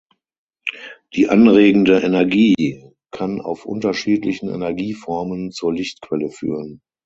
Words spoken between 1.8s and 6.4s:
Energie kann auf unterschiedlichen Energieformen zur Lichtquelle